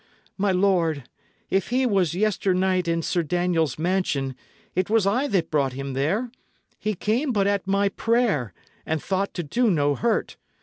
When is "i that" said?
5.05-5.51